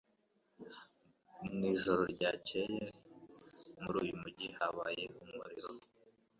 Mu 1.55 1.63
ijoro 1.73 2.01
ryakeye 2.13 2.73
muri 3.81 3.95
uyu 4.03 4.13
mujyi 4.21 4.47
habaye 4.57 5.03
umuriro 5.23 5.71